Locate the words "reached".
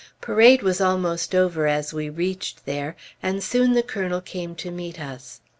2.09-2.65